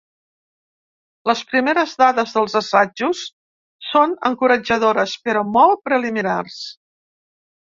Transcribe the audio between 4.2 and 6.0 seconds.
encoratjadores però molt